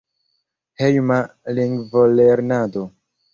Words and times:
Hejma 0.83 1.17
lingvolernado. 1.59 2.87